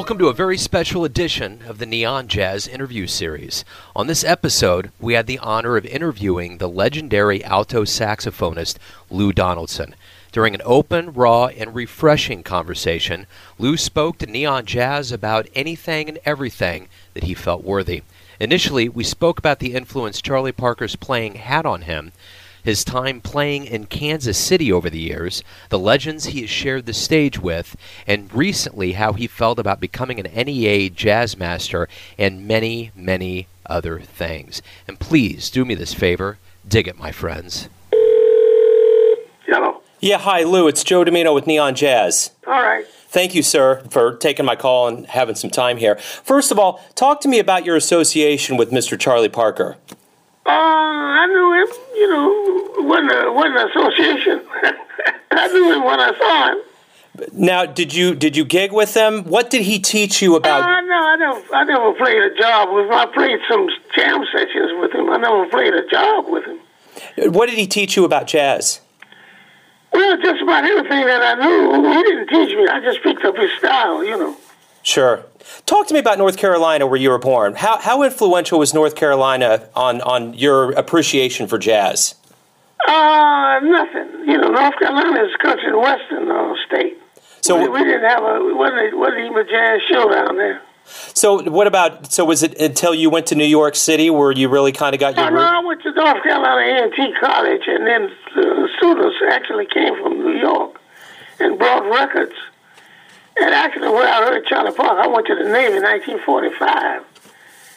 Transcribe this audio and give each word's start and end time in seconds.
Welcome 0.00 0.16
to 0.20 0.28
a 0.28 0.32
very 0.32 0.56
special 0.56 1.04
edition 1.04 1.60
of 1.66 1.76
the 1.76 1.84
Neon 1.84 2.26
Jazz 2.26 2.66
interview 2.66 3.06
series. 3.06 3.66
On 3.94 4.06
this 4.06 4.24
episode, 4.24 4.92
we 4.98 5.12
had 5.12 5.26
the 5.26 5.38
honor 5.40 5.76
of 5.76 5.84
interviewing 5.84 6.56
the 6.56 6.70
legendary 6.70 7.44
alto 7.44 7.84
saxophonist 7.84 8.78
Lou 9.10 9.30
Donaldson. 9.30 9.94
During 10.32 10.54
an 10.54 10.62
open, 10.64 11.12
raw, 11.12 11.48
and 11.48 11.74
refreshing 11.74 12.42
conversation, 12.42 13.26
Lou 13.58 13.76
spoke 13.76 14.16
to 14.18 14.26
Neon 14.26 14.64
Jazz 14.64 15.12
about 15.12 15.48
anything 15.54 16.08
and 16.08 16.18
everything 16.24 16.88
that 17.12 17.24
he 17.24 17.34
felt 17.34 17.62
worthy. 17.62 18.02
Initially, 18.40 18.88
we 18.88 19.04
spoke 19.04 19.38
about 19.38 19.58
the 19.58 19.74
influence 19.74 20.22
Charlie 20.22 20.50
Parker's 20.50 20.96
playing 20.96 21.34
had 21.34 21.66
on 21.66 21.82
him, 21.82 22.12
his 22.62 22.84
time 22.84 23.20
playing 23.20 23.66
in 23.66 23.86
Kansas 23.86 24.38
City 24.38 24.72
over 24.72 24.90
the 24.90 25.00
years, 25.00 25.42
the 25.68 25.78
legends 25.78 26.26
he 26.26 26.42
has 26.42 26.50
shared 26.50 26.86
the 26.86 26.92
stage 26.92 27.38
with, 27.38 27.76
and 28.06 28.32
recently 28.34 28.92
how 28.92 29.12
he 29.12 29.26
felt 29.26 29.58
about 29.58 29.80
becoming 29.80 30.20
an 30.20 30.46
NEA 30.46 30.90
jazz 30.90 31.36
master, 31.36 31.88
and 32.18 32.46
many, 32.46 32.90
many 32.94 33.46
other 33.66 34.00
things. 34.00 34.62
And 34.88 34.98
please 34.98 35.50
do 35.50 35.64
me 35.64 35.74
this 35.74 35.94
favor 35.94 36.38
dig 36.68 36.88
it, 36.88 36.98
my 36.98 37.12
friends. 37.12 37.68
Hello. 39.46 39.82
Yeah, 40.00 40.18
hi, 40.18 40.44
Lou. 40.44 40.68
It's 40.68 40.84
Joe 40.84 41.04
Dimino 41.04 41.34
with 41.34 41.46
Neon 41.46 41.74
Jazz. 41.74 42.30
All 42.46 42.62
right. 42.62 42.86
Thank 43.08 43.34
you, 43.34 43.42
sir, 43.42 43.82
for 43.90 44.14
taking 44.16 44.46
my 44.46 44.54
call 44.54 44.86
and 44.86 45.06
having 45.06 45.34
some 45.34 45.50
time 45.50 45.76
here. 45.76 45.96
First 45.96 46.52
of 46.52 46.58
all, 46.58 46.80
talk 46.94 47.20
to 47.22 47.28
me 47.28 47.40
about 47.40 47.64
your 47.64 47.76
association 47.76 48.56
with 48.56 48.70
Mr. 48.70 48.98
Charlie 48.98 49.28
Parker. 49.28 49.76
Uh, 50.46 50.50
I 50.50 51.26
knew 51.26 51.52
him. 51.62 51.68
You 51.94 52.08
know, 52.08 52.82
wasn't 52.88 53.10
a, 53.12 53.66
association. 53.68 54.42
I 55.32 55.48
knew 55.48 55.72
him 55.74 55.84
when 55.84 56.00
I 56.00 56.16
saw 56.18 56.52
him. 56.52 56.58
Now, 57.32 57.66
did 57.66 57.92
you 57.94 58.14
did 58.14 58.36
you 58.36 58.44
gig 58.44 58.72
with 58.72 58.94
him? 58.96 59.24
What 59.24 59.50
did 59.50 59.62
he 59.62 59.78
teach 59.78 60.22
you 60.22 60.34
Uh, 60.34 60.38
about? 60.38 60.84
no, 60.84 60.94
I 60.94 61.16
never, 61.16 61.54
I 61.54 61.64
never 61.64 61.92
played 61.94 62.22
a 62.22 62.34
job 62.36 62.72
with 62.72 62.86
him. 62.86 62.92
I 62.92 63.06
played 63.06 63.38
some 63.48 63.68
jam 63.94 64.24
sessions 64.32 64.72
with 64.80 64.92
him. 64.94 65.10
I 65.10 65.18
never 65.18 65.46
played 65.48 65.74
a 65.74 65.86
job 65.88 66.26
with 66.28 66.44
him. 66.46 66.58
What 67.32 67.48
did 67.48 67.58
he 67.58 67.66
teach 67.66 67.96
you 67.96 68.04
about 68.04 68.26
jazz? 68.26 68.80
Well, 69.92 70.16
just 70.22 70.40
about 70.42 70.64
everything 70.64 71.04
that 71.06 71.20
I 71.22 71.34
knew. 71.34 71.90
He 71.92 72.02
didn't 72.02 72.28
teach 72.28 72.56
me. 72.56 72.66
I 72.68 72.80
just 72.80 73.02
picked 73.02 73.24
up 73.24 73.36
his 73.36 73.50
style, 73.58 74.04
you 74.04 74.16
know. 74.16 74.36
Sure. 74.90 75.24
Talk 75.66 75.86
to 75.86 75.94
me 75.94 76.00
about 76.00 76.18
North 76.18 76.36
Carolina, 76.36 76.84
where 76.84 76.98
you 76.98 77.10
were 77.10 77.18
born. 77.18 77.54
How 77.54 77.78
how 77.78 78.02
influential 78.02 78.58
was 78.58 78.74
North 78.74 78.96
Carolina 78.96 79.68
on 79.76 80.00
on 80.00 80.34
your 80.34 80.72
appreciation 80.72 81.46
for 81.46 81.58
jazz? 81.58 82.16
Uh, 82.88 83.60
nothing. 83.62 84.28
You 84.28 84.36
know, 84.38 84.48
North 84.48 84.74
Carolina 84.80 85.22
is 85.22 85.30
a 85.32 85.38
country 85.38 85.68
and 85.68 85.76
western 85.78 86.28
uh, 86.28 86.54
state. 86.66 86.98
So 87.40 87.56
we, 87.60 87.68
we 87.68 87.84
didn't 87.84 88.02
have 88.08 88.22
a, 88.24 88.48
it 88.48 88.56
wasn't, 88.56 88.80
it 88.80 88.98
wasn't 88.98 89.20
even 89.26 89.38
a 89.38 89.44
jazz 89.44 89.80
show 89.88 90.10
down 90.12 90.36
there. 90.36 90.60
so 91.14 91.40
what 91.48 91.68
about 91.68 92.10
so 92.12 92.24
was 92.24 92.42
it 92.42 92.60
until 92.60 92.92
you 92.92 93.10
went 93.10 93.26
to 93.26 93.36
New 93.36 93.44
York 93.60 93.76
City 93.76 94.10
where 94.10 94.32
you 94.32 94.48
really 94.48 94.72
kind 94.72 94.92
of 94.92 94.98
got 94.98 95.14
No, 95.14 95.22
your 95.22 95.30
no, 95.30 95.36
root? 95.38 95.46
I 95.46 95.64
went 95.64 95.82
to 95.84 95.92
North 95.92 96.22
Carolina 96.24 96.88
A&T 96.90 97.14
College, 97.20 97.62
and 97.68 97.86
then 97.86 98.10
the 98.34 98.68
students 98.76 99.16
actually 99.30 99.66
came 99.66 99.94
from 100.02 100.18
New 100.18 100.36
York 100.36 100.80
and 101.38 101.56
brought 101.60 101.84
records. 101.88 102.34
And 103.40 103.54
actually, 103.54 103.88
where 103.88 104.06
I 104.06 104.22
heard 104.26 104.46
Charlie 104.46 104.72
Parker, 104.72 105.00
I 105.00 105.06
went 105.06 105.26
to 105.28 105.34
the 105.34 105.44
Navy 105.44 105.76
in 105.76 105.82
1945. 105.82 107.04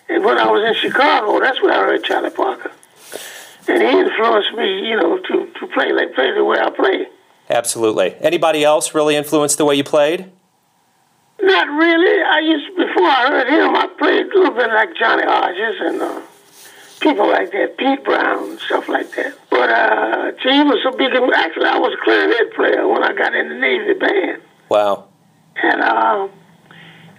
And 0.10 0.26
when 0.26 0.38
I 0.38 0.52
was 0.52 0.62
in 0.68 0.74
Chicago, 0.76 1.40
that's 1.40 1.62
where 1.62 1.72
I 1.74 1.88
heard 1.88 2.04
Charlie 2.04 2.32
Parker. 2.32 2.72
And 3.70 3.82
he 3.82 3.88
influenced 3.88 4.54
me, 4.56 4.90
you 4.90 4.98
know, 4.98 5.20
to, 5.20 5.48
to 5.60 5.68
play 5.68 5.94
like 5.94 6.14
play 6.16 6.34
the 6.34 6.44
way 6.44 6.60
I 6.60 6.70
play. 6.70 7.08
Absolutely. 7.50 8.16
Anybody 8.20 8.66
else 8.66 8.94
really 8.94 9.16
influenced 9.16 9.58
the 9.58 9.64
way 9.64 9.76
you 9.76 9.86
played? 9.86 10.32
Not 11.42 11.68
really. 11.70 12.24
I 12.24 12.40
used 12.40 12.76
before 12.76 13.08
I 13.08 13.28
heard 13.30 13.48
him, 13.48 13.76
I 13.76 13.88
played 13.98 14.26
a 14.26 14.38
little 14.38 14.54
bit 14.54 14.68
like 14.68 14.96
Johnny 14.98 15.24
Hodges 15.26 15.76
and 15.80 16.02
uh, 16.02 16.22
people 17.00 17.28
like 17.28 17.52
that, 17.52 17.78
Pete 17.78 18.04
Brown, 18.04 18.58
stuff 18.60 18.90
like 18.90 19.12
that. 19.16 19.38
But 19.50 19.70
uh, 19.70 20.32
he 20.42 20.62
was 20.64 20.80
so 20.84 20.92
big. 20.92 21.14
Actually, 21.14 21.68
I 21.68 21.78
was 21.80 21.94
a 21.94 22.04
clarinet 22.04 22.54
player 22.54 22.86
when 22.86 23.04
I 23.04 23.14
got 23.14 23.34
in 23.34 23.48
the 23.48 23.56
Navy 23.56 23.94
band, 23.94 24.42
Wow. 24.68 25.08
And 25.62 25.82
uh, 25.82 26.28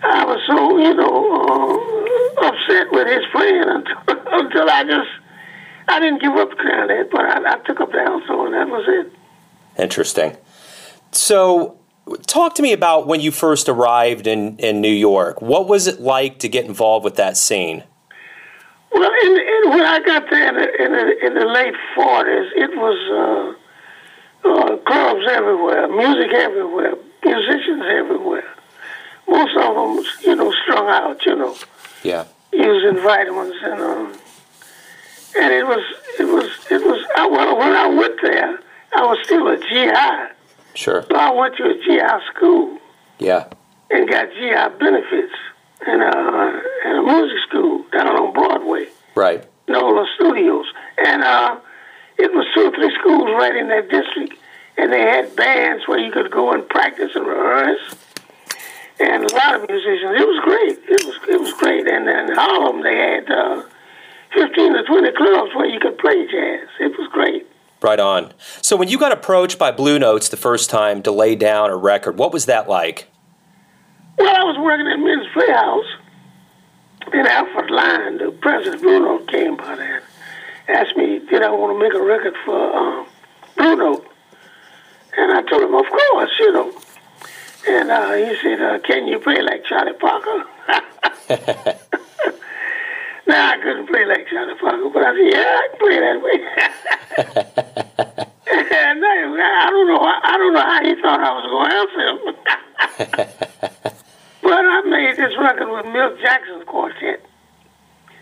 I 0.03 0.25
was 0.25 0.41
so 0.47 0.78
you 0.78 0.95
know 0.95 1.95
uh, 2.43 2.47
upset 2.49 2.93
with 2.93 3.06
his 3.06 3.25
playing 3.33 3.65
until, 3.67 3.97
until 4.33 4.71
I 4.71 4.84
just 4.84 5.11
I 5.89 6.00
didn't 6.00 6.21
give 6.21 6.33
up 6.33 6.50
clarinet, 6.59 7.11
but 7.11 7.21
I, 7.21 7.53
I 7.53 7.59
took 7.59 7.81
up 7.81 7.93
the 7.93 8.00
alto, 8.00 8.47
and 8.47 8.55
that 8.55 8.69
was 8.69 8.84
it. 8.89 9.12
Interesting. 9.81 10.37
So, 11.12 11.78
talk 12.27 12.55
to 12.56 12.62
me 12.62 12.73
about 12.73 13.06
when 13.06 13.21
you 13.21 13.31
first 13.31 13.69
arrived 13.69 14.27
in, 14.27 14.56
in 14.59 14.81
New 14.81 14.93
York. 14.93 15.43
What 15.43 15.69
was 15.69 15.87
it 15.87 16.00
like 16.00 16.39
to 16.41 16.49
get 16.49 16.65
involved 16.65 17.05
with 17.05 17.17
that 17.17 17.37
scene? 17.37 17.84
Well, 18.93 19.11
in, 19.25 19.33
in, 19.33 19.71
when 19.71 19.84
I 19.84 20.00
got 20.05 20.31
there 20.31 20.49
in 20.49 20.55
the, 20.55 20.84
in 20.84 20.93
the, 20.93 21.27
in 21.27 21.34
the 21.34 21.47
late 21.47 21.75
40s, 21.97 22.50
it 22.56 22.71
was 22.77 23.56
uh, 24.44 24.49
uh, 24.49 24.77
clubs 24.78 25.27
everywhere, 25.31 25.89
music 25.89 26.33
everywhere, 26.33 26.94
musicians 27.25 27.83
everywhere. 27.89 28.45
Most 29.29 29.57
of 29.57 29.75
them, 29.75 30.05
you 30.23 30.37
know, 30.37 30.53
strung 30.65 30.89
out, 30.89 31.25
you 31.25 31.35
know, 31.37 31.57
Yeah. 32.03 32.25
using 32.53 33.03
vitamins 33.03 33.55
and 33.62 33.81
um, 33.81 34.12
and 35.37 35.53
it 35.53 35.67
was 35.67 35.83
it 36.21 36.25
was 36.25 36.51
it 36.71 36.83
was. 36.85 37.05
I, 37.17 37.27
well, 37.27 37.57
when 37.57 37.73
I 37.73 37.89
went 37.89 38.21
there, 38.23 38.59
I 38.95 39.03
was 39.03 39.19
still 39.25 39.49
a 39.49 39.57
GI, 39.57 40.35
Sure. 40.75 41.05
so 41.11 41.17
I 41.17 41.31
went 41.33 41.57
to 41.57 41.65
a 41.65 41.75
GI 41.75 42.25
school 42.33 42.79
Yeah. 43.19 43.47
and 43.91 44.09
got 44.09 44.29
GI 44.31 44.79
benefits 44.79 45.35
and 45.87 46.03
uh, 46.03 46.61
and 46.85 46.99
a 46.99 47.03
music 47.03 47.39
school 47.49 47.85
down 47.93 48.09
on 48.09 48.33
Broadway. 48.33 48.87
Right. 49.15 49.45
Nola 49.67 50.06
Studios, 50.17 50.67
and 50.99 51.23
uh, 51.25 51.56
it 52.19 52.31
was 52.33 52.47
two 52.55 52.67
or 52.67 52.71
three 52.73 52.95
schools 53.01 53.31
right 53.39 53.56
in 53.56 53.69
that 53.69 53.89
district, 53.89 54.35
and 54.77 54.93
they 54.93 55.01
had 55.01 55.35
bands 55.37 55.87
where 55.87 55.99
you 55.99 56.11
could 56.12 56.31
go 56.31 56.53
and 56.53 56.69
practice 56.69 57.12
and 57.15 57.27
rehearse, 57.27 57.95
and 59.01 59.25
a 59.25 59.35
lot 59.35 59.55
of 59.57 59.69
musicians. 59.69 60.21
It 60.21 60.27
was 60.27 60.41
great. 60.45 60.79
It 60.89 61.05
was 61.05 61.17
it 61.29 61.41
was 61.41 61.53
great, 61.55 61.87
and 61.87 62.09
in 62.09 62.35
Harlem 62.37 62.83
they 62.83 62.97
had 62.97 63.31
uh, 63.31 63.62
fifteen 64.33 64.73
to 64.73 64.83
twenty 64.85 65.12
clubs 65.12 65.55
where 65.55 65.67
you 65.67 65.81
could 65.81 65.99
play 65.99 66.27
jazz. 66.27 66.69
It 66.81 66.99
was 66.99 67.09
great. 67.12 67.47
Right 67.83 68.01
on. 68.01 68.33
So, 68.62 68.77
when 68.77 68.89
you 68.89 68.99
got 68.99 69.12
approached 69.12 69.59
by 69.59 69.71
Blue 69.71 69.99
Notes 69.99 70.31
the 70.31 70.39
first 70.39 70.71
time 70.71 71.03
to 71.03 71.12
lay 71.12 71.37
down 71.37 71.69
a 71.71 71.77
record, 71.77 72.17
what 72.17 72.33
was 72.33 72.47
that 72.47 72.67
like? 72.67 73.09
Well, 74.17 74.35
I 74.35 74.43
was 74.45 74.56
working 74.59 74.87
at 74.87 74.99
Minton's 74.99 75.29
Playhouse 75.35 75.85
in 77.12 77.27
Alfred 77.27 77.71
Lion. 77.71 78.19
The 78.19 78.31
president 78.41 78.81
Bruno 78.81 79.19
came 79.27 79.56
by 79.56 79.75
there, 79.77 80.03
asked 80.69 80.97
me 80.97 81.19
did 81.19 81.43
I 81.43 81.51
want 81.51 81.79
to 81.79 81.85
make 81.85 81.93
a 81.93 82.03
record 82.03 82.35
for 82.45 82.75
um, 82.75 83.06
Blue 83.56 83.77
Note, 83.77 84.06
and 85.17 85.33
I 85.33 85.43
told 85.43 85.63
him 85.63 85.75
of 85.75 85.87
course, 85.87 86.31
you 86.39 86.53
know. 86.53 86.73
And 87.67 87.91
uh, 87.91 88.13
he 88.15 88.37
said, 88.43 88.61
uh, 88.61 88.79
"Can 88.81 89.07
you 89.07 89.19
play 89.19 89.41
like 89.41 89.65
Charlie 89.65 89.95
Parker?" 89.95 90.45
now 93.27 93.53
I 93.53 93.57
couldn't 93.63 93.87
play 93.87 94.05
like 94.05 94.29
Charlie 94.29 94.55
Parker, 94.61 94.91
but 94.93 95.03
I 95.03 95.15
said, 95.15 95.29
"Yeah, 95.33 95.61
I 95.61 95.69
can 95.71 95.79
play 95.81 95.99
that 96.01 96.23
way." 96.23 96.39
and 98.77 99.05
I, 99.05 99.09
I 99.67 99.71
don't 99.71 99.89
know. 99.89 100.01
I 100.01 100.37
don't 100.37 100.53
know 100.53 100.61
how 100.61 100.83
he 100.85 100.95
thought 101.01 101.21
I 101.21 101.33
was 101.33 101.47
going 101.51 101.71
to 101.71 101.77
answer 101.81 102.03
him. 102.11 103.95
But 104.45 104.63
I 104.67 104.83
made 104.83 105.17
this 105.17 105.33
record 105.39 105.71
with 105.73 105.87
Milt 105.91 106.21
Jackson's 106.21 106.65
quartet. 106.67 107.25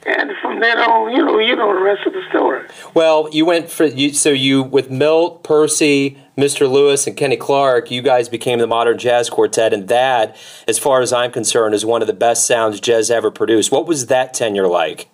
And 0.04 0.32
from 0.42 0.60
then 0.60 0.78
on, 0.78 1.12
you 1.12 1.24
know, 1.24 1.38
you 1.38 1.54
know 1.54 1.72
the 1.74 1.80
rest 1.80 2.06
of 2.06 2.12
the 2.12 2.22
story. 2.28 2.66
Well, 2.92 3.28
you 3.30 3.44
went 3.44 3.70
for 3.70 3.84
you, 3.84 4.12
so 4.12 4.30
you 4.30 4.62
with 4.62 4.90
Milt, 4.90 5.44
Percy, 5.44 6.18
Mr. 6.36 6.70
Lewis, 6.70 7.06
and 7.06 7.16
Kenny 7.16 7.36
Clarke. 7.36 7.90
You 7.90 8.02
guys 8.02 8.28
became 8.28 8.58
the 8.58 8.66
Modern 8.66 8.98
Jazz 8.98 9.30
Quartet, 9.30 9.72
and 9.72 9.86
that, 9.88 10.36
as 10.66 10.78
far 10.78 11.02
as 11.02 11.12
I'm 11.12 11.30
concerned, 11.30 11.74
is 11.74 11.84
one 11.84 12.02
of 12.02 12.08
the 12.08 12.14
best 12.14 12.46
sounds 12.46 12.80
jazz 12.80 13.10
ever 13.10 13.30
produced. 13.30 13.70
What 13.70 13.86
was 13.86 14.06
that 14.06 14.34
tenure 14.34 14.66
like? 14.66 15.08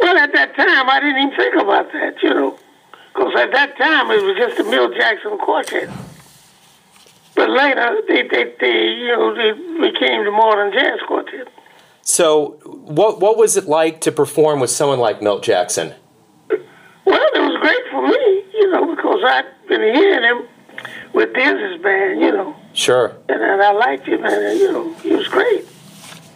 Well, 0.00 0.16
at 0.16 0.32
that 0.32 0.54
time, 0.54 0.88
I 0.88 1.00
didn't 1.00 1.16
even 1.16 1.36
think 1.36 1.54
about 1.56 1.92
that, 1.92 2.22
you 2.22 2.30
know, 2.30 2.58
because 3.14 3.34
at 3.36 3.52
that 3.52 3.76
time 3.76 4.10
it 4.10 4.22
was 4.22 4.36
just 4.36 4.56
the 4.56 4.64
Milt 4.64 4.94
Jackson 4.94 5.38
quartet. 5.38 5.90
But 7.34 7.50
later, 7.50 8.00
they, 8.06 8.22
they, 8.28 8.54
they, 8.60 8.88
you 8.92 9.08
know, 9.08 9.34
they 9.34 9.52
became 9.90 10.24
the 10.24 10.30
Modern 10.30 10.72
Jazz 10.72 11.00
Quartet. 11.06 11.48
So, 12.06 12.58
what 12.64 13.18
what 13.18 13.38
was 13.38 13.56
it 13.56 13.66
like 13.66 14.02
to 14.02 14.12
perform 14.12 14.60
with 14.60 14.70
someone 14.70 14.98
like 14.98 15.22
Milt 15.22 15.42
Jackson? 15.42 15.94
Well, 16.50 16.58
it 17.34 17.40
was 17.40 17.58
great 17.60 17.82
for 17.90 18.06
me, 18.06 18.44
you 18.52 18.70
know, 18.70 18.94
because 18.94 19.20
I'd 19.24 19.46
been 19.68 19.80
hearing 19.80 20.22
him 20.22 20.46
with 21.14 21.32
Dizzy's 21.34 21.82
band, 21.82 22.20
you 22.20 22.30
know, 22.30 22.54
Sure, 22.74 23.16
and, 23.28 23.42
and 23.42 23.62
I 23.62 23.72
liked 23.72 24.06
him, 24.06 24.22
and, 24.24 24.58
you 24.58 24.70
know, 24.72 24.92
he 24.94 25.10
was 25.14 25.28
great. 25.28 25.64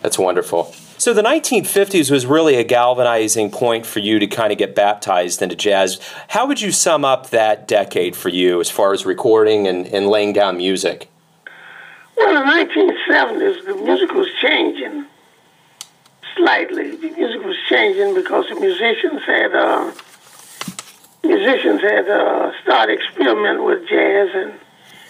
that's 0.03 0.19
wonderful. 0.19 0.73
So 0.97 1.13
the 1.15 1.23
1950s 1.23 2.11
was 2.11 2.27
really 2.27 2.57
a 2.57 2.65
galvanizing 2.65 3.51
point 3.51 3.87
for 3.87 4.01
you 4.01 4.19
to 4.19 4.27
kind 4.27 4.51
of 4.53 4.59
get 4.59 4.75
baptized 4.75 5.43
into 5.43 5.55
jazz. 5.55 6.01
How 6.29 6.47
would 6.47 6.61
you 6.61 6.73
sum 6.73 7.05
up 7.05 7.31
that 7.31 7.69
decade 7.69 8.17
for 8.17 8.31
you 8.31 8.61
as 8.61 8.71
far 8.71 8.93
as 8.93 9.07
recording 9.07 9.69
and, 9.69 9.87
and 9.87 10.09
laying 10.09 10.33
down 10.33 10.57
music? 10.57 11.09
Well, 12.17 12.31
in 12.31 12.35
the 12.35 12.75
1970s, 12.75 13.65
the 13.65 13.75
music 13.77 14.13
was 14.13 14.27
changing 14.41 15.07
slightly. 16.39 16.97
The 16.97 17.11
music 17.11 17.43
was 17.45 17.57
changing 17.69 18.15
because 18.15 18.47
the 18.49 18.55
musicians 18.55 19.23
had 19.27 19.55
uh, 19.55 19.93
musicians 21.23 21.83
had 21.83 22.09
uh, 22.09 22.53
started 22.63 22.99
experimenting 22.99 23.65
with 23.65 23.87
jazz 23.89 24.29
and 24.35 24.55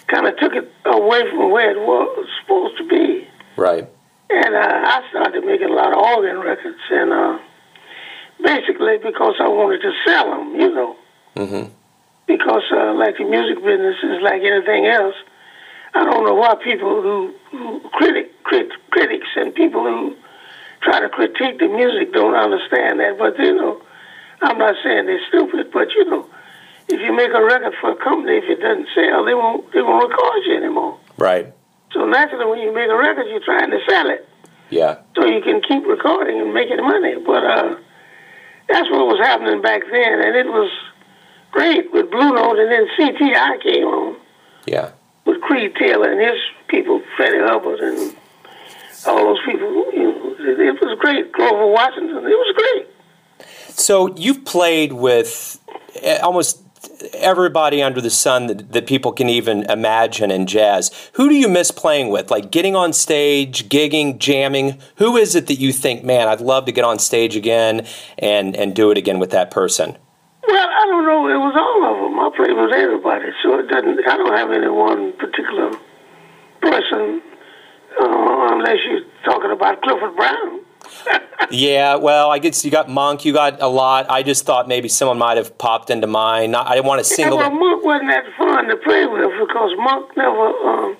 kind 0.07 0.27
of 0.27 0.37
took 0.37 0.53
it 0.53 0.71
away 0.85 1.29
from 1.29 1.51
where 1.51 1.71
it 1.71 1.79
was 1.79 2.27
supposed 2.41 2.77
to 2.77 2.87
be. 2.87 3.27
Right. 3.55 3.87
And 4.29 4.55
uh, 4.55 4.59
I 4.59 5.03
started 5.09 5.45
making 5.45 5.69
a 5.69 5.73
lot 5.73 5.93
of 5.93 5.99
organ 5.99 6.39
records, 6.39 6.79
and 6.91 7.13
uh, 7.13 7.39
basically 8.43 8.97
because 8.97 9.35
I 9.39 9.47
wanted 9.47 9.81
to 9.81 9.91
sell 10.05 10.29
them, 10.29 10.59
you 10.59 10.73
know. 10.73 10.95
Mm-hmm. 11.35 11.71
Because 12.27 12.63
uh, 12.71 12.93
like 12.93 13.17
the 13.17 13.25
music 13.25 13.63
business 13.63 13.95
is 14.03 14.21
like 14.21 14.41
anything 14.41 14.85
else. 14.85 15.15
I 15.93 16.05
don't 16.05 16.23
know 16.23 16.35
why 16.35 16.53
people 16.63 17.01
who, 17.01 17.33
who 17.49 17.79
critic, 17.89 18.43
crit, 18.43 18.69
critics 18.91 19.27
and 19.35 19.53
people 19.55 19.83
who 19.83 20.15
try 20.81 20.99
to 20.99 21.09
critique 21.09 21.59
the 21.59 21.67
music 21.67 22.13
don't 22.13 22.35
understand 22.35 22.99
that. 22.99 23.17
But 23.17 23.37
you 23.39 23.55
know, 23.55 23.81
I'm 24.41 24.57
not 24.57 24.75
saying 24.83 25.05
they're 25.05 25.19
stupid, 25.27 25.71
but 25.71 25.91
you 25.93 26.05
know, 26.05 26.27
if 26.87 26.99
you 27.01 27.13
make 27.15 27.31
a 27.31 27.43
record 27.43 27.73
for 27.81 27.91
a 27.91 27.95
company, 27.95 28.37
if 28.37 28.45
it 28.45 28.61
doesn't 28.61 28.87
sell, 28.95 29.25
they 29.25 29.33
won't 29.33 29.71
they 29.73 29.81
won't 29.81 30.09
record 30.09 30.41
you 30.45 30.57
anymore. 30.57 30.97
Right. 31.17 31.53
So 31.91 32.05
naturally, 32.05 32.45
when 32.45 32.59
you 32.59 32.73
make 32.73 32.89
a 32.89 32.97
record, 32.97 33.25
you're 33.29 33.43
trying 33.43 33.71
to 33.71 33.79
sell 33.89 34.09
it 34.09 34.27
Yeah. 34.69 34.99
so 35.15 35.25
you 35.25 35.41
can 35.41 35.61
keep 35.61 35.85
recording 35.87 36.39
and 36.39 36.53
making 36.53 36.77
money. 36.77 37.15
But 37.25 37.43
uh, 37.43 37.75
that's 38.67 38.89
what 38.91 39.07
was 39.07 39.19
happening 39.19 39.61
back 39.61 39.81
then, 39.91 40.21
and 40.21 40.35
it 40.35 40.45
was 40.47 40.71
great 41.51 41.91
with 41.91 42.11
Blue 42.11 42.31
Note, 42.33 42.59
and 42.59 42.71
then 42.71 42.87
CTI 42.95 43.61
came 43.63 43.85
on 43.87 44.15
Yeah. 44.67 44.91
with 45.25 45.41
Creed 45.41 45.75
Taylor 45.77 46.11
and 46.11 46.21
his 46.21 46.39
people, 46.67 47.01
Freddie 47.17 47.39
Hubbard, 47.39 47.79
and 47.79 48.15
all 49.07 49.17
those 49.17 49.39
people. 49.45 49.69
You 49.93 50.03
know, 50.03 50.35
it, 50.39 50.81
was 50.81 50.97
great. 50.99 51.31
Grover 51.31 51.67
Washington, 51.67 52.17
it 52.17 52.23
was 52.23 52.55
great. 52.55 53.47
So 53.69 54.13
you've 54.15 54.45
played 54.45 54.93
with 54.93 55.59
eh, 56.01 56.19
almost 56.19 56.63
everybody 57.13 57.81
under 57.81 58.01
the 58.01 58.09
sun 58.09 58.47
that, 58.47 58.71
that 58.71 58.87
people 58.87 59.11
can 59.11 59.29
even 59.29 59.63
imagine 59.63 60.31
in 60.31 60.45
jazz. 60.47 60.91
Who 61.13 61.29
do 61.29 61.35
you 61.35 61.47
miss 61.47 61.71
playing 61.71 62.09
with? 62.09 62.31
Like 62.31 62.51
getting 62.51 62.75
on 62.75 62.93
stage, 62.93 63.69
gigging, 63.69 64.17
jamming. 64.17 64.79
Who 64.97 65.17
is 65.17 65.35
it 65.35 65.47
that 65.47 65.59
you 65.59 65.71
think, 65.71 66.03
man, 66.03 66.27
I'd 66.27 66.41
love 66.41 66.65
to 66.65 66.71
get 66.71 66.83
on 66.83 66.99
stage 66.99 67.35
again 67.35 67.85
and 68.17 68.55
and 68.55 68.75
do 68.75 68.91
it 68.91 68.97
again 68.97 69.19
with 69.19 69.31
that 69.31 69.51
person? 69.51 69.97
Well, 70.47 70.67
I 70.67 70.85
don't 70.87 71.05
know. 71.05 71.27
It 71.27 71.37
was 71.37 71.55
all 71.55 71.83
of 71.85 71.97
them. 72.01 72.19
I 72.19 72.29
played 72.35 72.57
with 72.57 72.73
everybody, 72.73 73.31
so 73.43 73.59
it 73.59 73.67
doesn't. 73.67 73.99
I 74.07 74.17
don't 74.17 74.33
have 74.33 74.51
any 74.51 74.69
one 74.69 75.13
particular 75.13 75.71
person, 76.61 77.21
unless 78.69 78.85
you're 78.85 79.01
talking 79.23 79.51
about 79.51 79.81
Clifford 79.81 80.15
Brown. 80.15 80.61
Yeah, 81.51 81.95
well, 81.95 82.29
I 82.29 82.37
guess 82.37 82.63
you 82.63 82.69
got 82.69 82.89
Monk, 82.89 83.25
you 83.25 83.33
got 83.33 83.59
a 83.61 83.67
lot. 83.67 84.07
I 84.09 84.21
just 84.21 84.45
thought 84.45 84.67
maybe 84.67 84.87
someone 84.87 85.17
might 85.17 85.37
have 85.37 85.57
popped 85.57 85.89
into 85.89 86.05
mind. 86.05 86.51
Not, 86.51 86.67
I 86.67 86.75
didn't 86.75 86.85
want 86.85 87.03
to 87.03 87.09
Yeah, 87.09 87.15
single. 87.15 87.37
well, 87.37 87.49
Monk 87.49 87.83
wasn't 87.83 88.09
that 88.11 88.25
fun 88.37 88.67
to 88.67 88.75
play 88.75 89.07
with 89.07 89.31
because 89.39 89.71
Monk 89.77 90.15
never 90.15 90.47
um, 90.47 90.97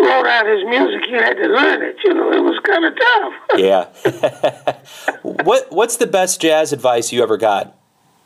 wrote 0.00 0.26
out 0.26 0.46
his 0.46 0.64
music. 0.64 1.08
You 1.08 1.18
had 1.18 1.34
to 1.34 1.46
learn 1.46 1.82
it. 1.82 1.96
You 2.02 2.14
know, 2.14 2.32
it 2.32 2.42
was 2.42 2.58
kind 2.64 2.84
of 2.84 2.94
tough. 2.98 3.34
Yeah. 3.56 4.82
what 5.44 5.70
What's 5.70 5.98
the 5.98 6.06
best 6.08 6.40
jazz 6.40 6.72
advice 6.72 7.12
you 7.12 7.22
ever 7.22 7.36
got? 7.36 7.76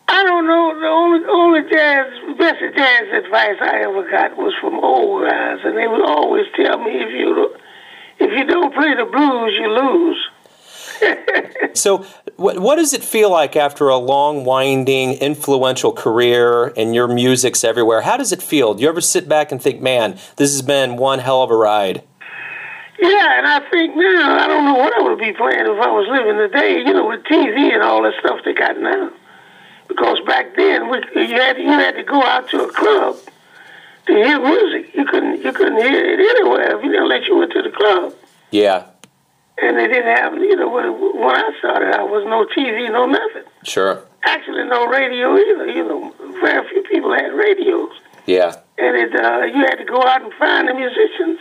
I 0.08 0.22
don't 0.24 0.46
know. 0.46 0.80
The 0.80 0.86
only 0.86 1.26
only 1.28 1.70
jazz 1.70 2.06
best 2.38 2.60
jazz 2.74 3.24
advice 3.24 3.56
I 3.60 3.80
ever 3.82 4.08
got 4.10 4.38
was 4.38 4.54
from 4.60 4.78
old 4.78 5.28
guys, 5.28 5.58
and 5.64 5.76
they 5.76 5.86
would 5.88 6.08
always 6.08 6.46
tell 6.56 6.78
me 6.78 6.92
if 6.92 7.10
you 7.10 7.54
if 8.18 8.30
you 8.38 8.44
don't 8.44 8.74
play 8.74 8.94
the 8.94 9.04
blues, 9.04 9.54
you 9.58 9.68
lose. 9.68 10.28
So, 11.74 12.04
what, 12.36 12.58
what 12.58 12.76
does 12.76 12.92
it 12.92 13.04
feel 13.04 13.30
like 13.30 13.54
after 13.54 13.88
a 13.88 13.96
long, 13.96 14.44
winding, 14.44 15.12
influential 15.12 15.92
career 15.92 16.72
and 16.76 16.92
your 16.92 17.06
music's 17.06 17.62
everywhere? 17.62 18.00
How 18.00 18.16
does 18.16 18.32
it 18.32 18.42
feel? 18.42 18.74
Do 18.74 18.82
you 18.82 18.88
ever 18.88 19.00
sit 19.00 19.28
back 19.28 19.52
and 19.52 19.62
think, 19.62 19.80
man, 19.80 20.18
this 20.36 20.50
has 20.50 20.62
been 20.62 20.96
one 20.96 21.20
hell 21.20 21.42
of 21.42 21.52
a 21.52 21.56
ride? 21.56 22.02
Yeah, 22.98 23.38
and 23.38 23.46
I 23.46 23.60
think 23.70 23.94
now 23.94 24.38
I 24.40 24.48
don't 24.48 24.64
know 24.64 24.74
what 24.74 24.92
I 24.92 25.02
would 25.02 25.18
be 25.20 25.32
playing 25.32 25.60
if 25.60 25.80
I 25.80 25.90
was 25.92 26.08
living 26.10 26.36
today. 26.36 26.78
You 26.78 26.92
know, 26.92 27.06
with 27.06 27.22
TV 27.24 27.72
and 27.72 27.82
all 27.82 28.02
the 28.02 28.12
stuff 28.18 28.40
they 28.44 28.54
got 28.54 28.76
now. 28.78 29.12
Because 29.86 30.18
back 30.26 30.56
then, 30.56 30.90
we, 30.90 30.98
you 31.14 31.34
had 31.34 31.58
you 31.58 31.68
had 31.68 31.94
to 31.94 32.02
go 32.02 32.20
out 32.20 32.48
to 32.50 32.64
a 32.64 32.72
club 32.72 33.18
to 34.08 34.12
hear 34.14 34.38
music. 34.40 34.94
You 34.94 35.04
couldn't 35.06 35.42
you 35.42 35.52
couldn't 35.52 35.76
hear 35.78 36.04
it 36.14 36.20
anywhere 36.20 36.76
if 36.76 36.84
you 36.84 36.90
didn't 36.90 37.08
let 37.08 37.24
you 37.26 37.40
into 37.42 37.62
the 37.62 37.70
club. 37.70 38.14
Yeah, 38.50 38.86
And 39.62 39.76
they 39.78 39.86
didn't 39.88 40.16
have 40.16 40.34
you 40.34 40.56
know 40.56 40.68
when, 40.70 40.86
when 41.20 41.36
I 41.36 41.50
started, 41.58 41.94
I 41.94 42.02
was 42.02 42.24
no 42.26 42.44
TV, 42.56 42.90
no 42.90 43.06
nothing. 43.06 43.44
sure. 43.64 44.02
Actually, 44.24 44.64
no 44.64 44.86
radio 44.86 45.36
either. 45.36 45.66
You 45.68 45.84
know, 45.88 46.14
very 46.40 46.68
few 46.68 46.82
people 46.90 47.12
had 47.14 47.28
radios, 47.34 47.92
Yeah, 48.26 48.56
and 48.78 48.96
it 48.96 49.14
uh, 49.14 49.44
you 49.44 49.62
had 49.64 49.76
to 49.76 49.84
go 49.84 50.02
out 50.02 50.22
and 50.22 50.32
find 50.34 50.66
the 50.68 50.74
musicians 50.74 51.38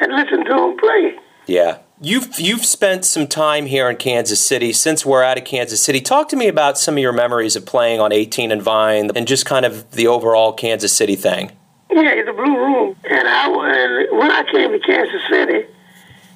and 0.00 0.12
listen 0.12 0.44
to 0.44 0.54
them 0.54 0.76
play. 0.76 1.18
yeah. 1.46 1.78
You've 2.00 2.38
you've 2.38 2.64
spent 2.64 3.04
some 3.04 3.26
time 3.26 3.66
here 3.66 3.90
in 3.90 3.96
Kansas 3.96 4.38
City 4.40 4.72
since 4.72 5.04
we're 5.04 5.24
out 5.24 5.36
of 5.36 5.44
Kansas 5.44 5.80
City. 5.80 6.00
Talk 6.00 6.28
to 6.28 6.36
me 6.36 6.46
about 6.46 6.78
some 6.78 6.94
of 6.94 6.98
your 7.02 7.12
memories 7.12 7.56
of 7.56 7.66
playing 7.66 7.98
on 7.98 8.12
18 8.12 8.52
and 8.52 8.62
Vine 8.62 9.10
and 9.16 9.26
just 9.26 9.44
kind 9.44 9.66
of 9.66 9.90
the 9.90 10.06
overall 10.06 10.52
Kansas 10.52 10.92
City 10.96 11.16
thing. 11.16 11.50
Yeah, 11.98 12.22
the 12.22 12.32
Blue 12.32 12.56
Room. 12.56 12.96
And 13.10 13.26
I 13.26 13.46
and 13.50 14.18
when 14.18 14.30
I 14.30 14.44
came 14.44 14.70
to 14.70 14.78
Kansas 14.78 15.22
City, 15.28 15.66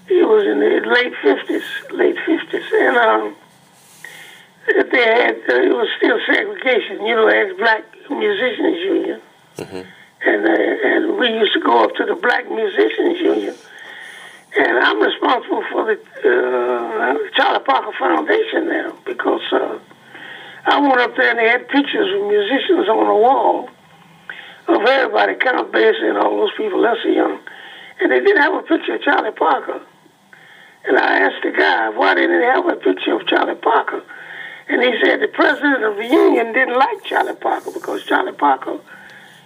it 0.08 0.26
was 0.26 0.44
in 0.44 0.58
the 0.58 0.82
late 0.90 1.14
fifties, 1.22 1.62
late 1.92 2.16
fifties, 2.26 2.66
and 2.72 2.96
um, 2.96 3.36
they 4.66 5.06
had 5.06 5.36
uh, 5.46 5.62
it 5.62 5.70
was 5.70 5.88
still 5.98 6.18
segregation. 6.26 7.06
You 7.06 7.14
know, 7.14 7.28
as 7.28 7.56
Black 7.56 7.84
Musicians 8.10 8.78
Union, 8.82 9.20
and 10.26 10.46
uh, 10.46 10.88
and 10.90 11.16
we 11.16 11.28
used 11.28 11.52
to 11.54 11.60
go 11.60 11.84
up 11.84 11.94
to 11.94 12.06
the 12.06 12.16
Black 12.16 12.50
Musicians 12.50 13.20
Union. 13.20 13.54
And 14.54 14.78
I'm 14.84 15.00
responsible 15.00 15.64
for 15.70 15.84
the 15.86 15.94
uh, 15.94 17.14
Charlie 17.36 17.64
Parker 17.64 17.92
Foundation 17.98 18.68
now 18.68 18.98
because 19.06 19.40
uh, 19.52 19.78
I 20.66 20.80
went 20.80 21.00
up 21.00 21.16
there 21.16 21.30
and 21.30 21.38
they 21.38 21.48
had 21.48 21.68
pictures 21.68 22.12
of 22.12 22.28
musicians 22.28 22.88
on 22.88 23.06
the 23.06 23.14
wall 23.14 23.70
of 24.68 24.82
everybody, 24.82 25.34
Count 25.34 25.72
Basie 25.72 26.08
and 26.08 26.18
all 26.18 26.36
those 26.36 26.54
people, 26.56 26.80
Lester 26.80 27.10
Young. 27.10 27.38
And 28.00 28.10
they 28.10 28.20
didn't 28.20 28.42
have 28.42 28.54
a 28.54 28.62
picture 28.62 28.94
of 28.94 29.02
Charlie 29.02 29.32
Parker. 29.32 29.80
And 30.84 30.98
I 30.98 31.20
asked 31.20 31.42
the 31.42 31.52
guy, 31.52 31.90
why 31.90 32.14
didn't 32.14 32.40
they 32.40 32.46
have 32.46 32.66
a 32.66 32.76
picture 32.76 33.14
of 33.14 33.26
Charlie 33.26 33.54
Parker? 33.54 34.02
And 34.68 34.82
he 34.82 34.92
said 35.04 35.20
the 35.20 35.28
president 35.28 35.84
of 35.84 35.96
the 35.96 36.06
union 36.06 36.52
didn't 36.52 36.76
like 36.76 37.04
Charlie 37.04 37.36
Parker 37.36 37.70
because 37.72 38.04
Charlie 38.04 38.32
Parker, 38.32 38.78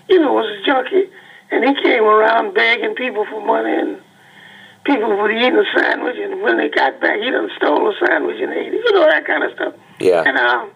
you 0.08 0.18
know, 0.20 0.32
was 0.32 0.46
a 0.46 0.64
junkie. 0.64 1.10
And 1.50 1.64
he 1.64 1.82
came 1.82 2.04
around 2.04 2.54
begging 2.54 2.94
people 2.94 3.26
for 3.26 3.44
money 3.44 3.72
and 3.72 4.00
people 4.84 5.16
would 5.16 5.30
eat 5.30 5.52
a 5.52 5.64
sandwich. 5.76 6.16
And 6.18 6.42
when 6.42 6.56
they 6.58 6.68
got 6.68 7.00
back, 7.00 7.20
he 7.20 7.30
done 7.30 7.50
stole 7.56 7.88
a 7.88 7.94
sandwich 8.06 8.40
and 8.40 8.52
ate 8.52 8.72
it. 8.72 8.84
You 8.84 8.92
know, 8.92 9.06
that 9.08 9.26
kind 9.26 9.44
of 9.44 9.52
stuff. 9.52 9.74
Yeah. 10.00 10.22
And, 10.26 10.38
um, 10.38 10.70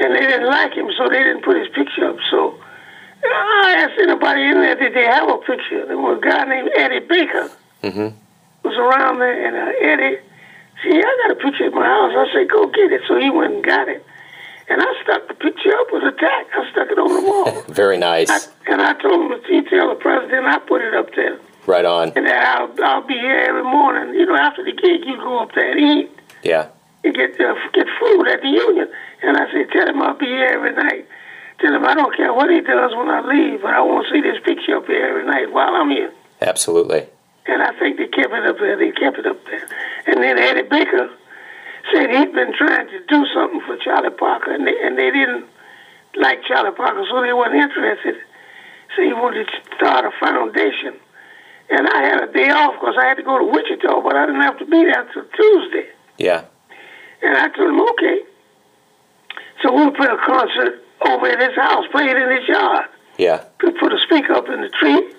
and 0.00 0.14
they 0.14 0.20
didn't 0.20 0.46
like 0.46 0.72
him, 0.72 0.88
so 0.96 1.08
they 1.08 1.18
didn't 1.18 1.44
put 1.44 1.56
his 1.56 1.68
picture 1.68 2.08
up. 2.08 2.16
So 2.30 2.58
I 3.22 3.74
asked 3.88 3.98
anybody 4.00 4.42
in 4.42 4.54
there, 4.60 4.74
did 4.76 4.94
they 4.94 5.04
have 5.04 5.28
a 5.28 5.38
picture? 5.38 5.86
There 5.86 5.98
was 5.98 6.18
a 6.18 6.26
guy 6.26 6.44
named 6.44 6.70
Eddie 6.76 7.00
Baker 7.00 7.50
Mm-hmm. 7.82 8.08
was 8.68 8.76
around 8.76 9.18
there, 9.20 9.32
and 9.46 9.56
uh, 9.56 9.72
Eddie, 9.80 10.18
see, 10.82 10.98
I 10.98 11.26
got 11.28 11.30
a 11.32 11.40
picture 11.40 11.64
at 11.66 11.72
my 11.72 11.84
house. 11.86 12.12
I 12.14 12.26
said, 12.32 12.50
go 12.50 12.66
get 12.66 12.92
it. 12.92 13.00
So 13.08 13.18
he 13.18 13.30
went 13.30 13.54
and 13.54 13.64
got 13.64 13.88
it. 13.88 14.04
And 14.68 14.80
I 14.82 15.02
stuck 15.02 15.26
the 15.28 15.34
picture 15.34 15.72
up 15.80 15.86
with 15.90 16.02
a 16.04 16.12
tack. 16.12 16.46
I 16.54 16.70
stuck 16.70 16.90
it 16.90 16.98
on 16.98 17.08
the 17.08 17.22
wall. 17.28 17.62
Very 17.68 17.96
nice. 17.96 18.28
I, 18.30 18.38
and 18.70 18.82
I 18.82 18.92
told 19.00 19.32
him, 19.32 19.40
you 19.48 19.68
tell 19.68 19.88
the 19.88 19.94
president 19.96 20.46
I 20.46 20.58
put 20.58 20.82
it 20.82 20.94
up 20.94 21.08
there. 21.16 21.40
Right 21.66 21.84
on. 21.84 22.12
And 22.16 22.28
I'll, 22.28 22.70
I'll 22.84 23.06
be 23.06 23.14
here 23.14 23.38
every 23.48 23.64
morning. 23.64 24.14
You 24.14 24.26
know, 24.26 24.36
after 24.36 24.62
the 24.62 24.72
gig, 24.72 25.04
you 25.06 25.16
go 25.16 25.38
up 25.40 25.54
there 25.54 25.70
and 25.72 25.80
eat. 25.80 26.10
Yeah. 26.42 26.68
You 27.02 27.12
get 27.14 27.40
uh, 27.40 27.54
get 27.72 27.86
food 27.98 28.28
at 28.28 28.42
the 28.42 28.48
union. 28.48 28.88
And 29.22 29.36
I 29.38 29.50
said, 29.52 29.70
tell 29.72 29.88
him 29.88 30.02
I'll 30.02 30.16
be 30.18 30.26
here 30.26 30.46
every 30.52 30.72
night. 30.74 31.08
Tell 31.60 31.74
him 31.74 31.84
I 31.84 31.94
don't 31.94 32.16
care 32.16 32.32
what 32.32 32.50
he 32.50 32.60
does 32.60 32.92
when 32.96 33.08
I 33.08 33.20
leave, 33.20 33.60
but 33.60 33.74
I 33.74 33.80
want 33.80 34.06
to 34.06 34.12
see 34.12 34.20
this 34.20 34.40
picture 34.44 34.76
up 34.76 34.86
here 34.86 35.04
every 35.04 35.26
night 35.26 35.52
while 35.52 35.74
I'm 35.74 35.90
here. 35.90 36.12
Absolutely. 36.40 37.06
And 37.46 37.62
I 37.62 37.78
think 37.78 37.98
they 37.98 38.08
kept 38.08 38.32
it 38.32 38.46
up 38.46 38.56
there. 38.58 38.76
They 38.76 38.92
kept 38.92 39.18
it 39.18 39.26
up 39.26 39.44
there. 39.44 39.68
And 40.06 40.22
then 40.22 40.38
Eddie 40.38 40.68
Baker 40.68 41.10
said 41.92 42.08
he'd 42.10 42.32
been 42.32 42.54
trying 42.56 42.88
to 42.88 42.98
do 43.06 43.26
something 43.34 43.60
for 43.66 43.76
Charlie 43.76 44.10
Parker, 44.10 44.54
and 44.54 44.66
they, 44.66 44.76
and 44.82 44.96
they 44.96 45.10
didn't 45.10 45.44
like 46.16 46.44
Charlie 46.44 46.74
Parker, 46.74 47.04
so 47.10 47.20
they 47.20 47.32
weren't 47.32 47.54
interested. 47.54 48.16
So 48.96 49.02
he 49.02 49.12
wanted 49.12 49.46
to 49.46 49.76
start 49.76 50.04
a 50.04 50.12
foundation. 50.18 50.96
And 51.68 51.86
I 51.86 52.02
had 52.02 52.24
a 52.24 52.32
day 52.32 52.50
off 52.50 52.74
because 52.80 52.96
I 52.98 53.04
had 53.06 53.16
to 53.16 53.22
go 53.22 53.38
to 53.38 53.44
Wichita, 53.44 54.00
but 54.00 54.16
I 54.16 54.26
didn't 54.26 54.42
have 54.42 54.58
to 54.58 54.64
be 54.64 54.82
there 54.84 55.02
until 55.02 55.24
Tuesday. 55.36 55.86
Yeah. 56.16 56.44
And 57.22 57.36
I 57.36 57.48
told 57.50 57.68
him, 57.68 57.80
okay. 57.90 58.20
So 59.62 59.72
we'll 59.72 59.92
play 59.92 60.08
a 60.08 60.16
concert 60.26 60.82
over 61.10 61.26
at 61.26 61.40
his 61.40 61.56
house, 61.56 61.84
play 61.90 62.06
it 62.08 62.16
in 62.16 62.30
his 62.40 62.48
yard. 62.48 62.86
Yeah. 63.18 63.44
Put 63.58 63.92
a 63.92 63.98
speaker 63.98 64.32
up 64.32 64.48
in 64.48 64.60
the 64.62 64.68
tree, 64.70 65.12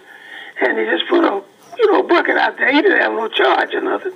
and 0.62 0.78
he 0.80 0.86
just 0.86 1.08
put 1.10 1.24
a 1.24 1.42
you 1.78 1.92
know, 1.92 2.04
bucket 2.04 2.38
out 2.38 2.58
there. 2.58 2.72
He 2.72 2.82
didn't 2.82 3.02
have 3.02 3.14
no 3.14 3.28
charge 3.28 3.74
or 3.74 3.82
nothing, 3.82 4.14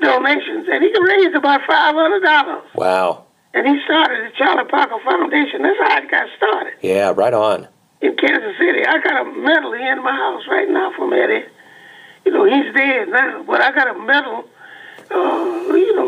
donations, 0.00 0.66
and 0.70 0.82
he 0.82 0.92
raised 1.02 1.34
about 1.36 1.60
five 1.66 1.94
hundred 1.94 2.20
dollars. 2.22 2.64
Wow. 2.74 3.24
And 3.52 3.66
he 3.66 3.82
started 3.84 4.30
the 4.30 4.36
Charlie 4.36 4.68
Parker 4.68 4.98
Foundation. 5.04 5.62
That's 5.62 5.78
how 5.80 5.98
it 5.98 6.10
got 6.10 6.28
started 6.36 6.74
Yeah, 6.82 7.12
right 7.16 7.34
on. 7.34 7.66
in 8.00 8.16
Kansas 8.16 8.56
City. 8.58 8.84
I 8.86 9.00
got 9.02 9.26
a 9.26 9.30
medal 9.40 9.72
here 9.72 9.92
in 9.92 10.02
my 10.04 10.12
house 10.14 10.42
right 10.48 10.68
now 10.70 10.92
from 10.96 11.12
Eddie. 11.12 11.44
You 12.24 12.32
know, 12.32 12.44
he's 12.44 12.72
dead 12.74 13.08
now, 13.08 13.42
but 13.42 13.60
I 13.60 13.72
got 13.72 13.88
a 13.96 13.98
medal, 13.98 14.44
uh, 15.10 15.59